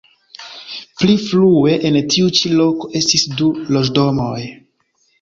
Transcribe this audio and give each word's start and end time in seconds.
Pli 1.01 1.17
frue 1.25 1.75
en 1.91 2.01
tiu 2.15 2.33
ĉi 2.41 2.53
loko 2.57 2.93
estis 3.03 3.29
du 3.39 3.55
loĝdomoj. 3.79 4.45